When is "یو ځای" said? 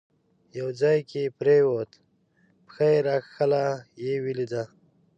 0.57-0.99